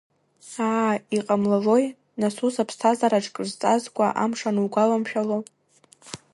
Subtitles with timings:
[0.67, 1.85] Аа, иҟамлалои,
[2.21, 5.37] нас ус уԥсҭазаараҿ кыр зҵазкуа амш анугәаламшәало?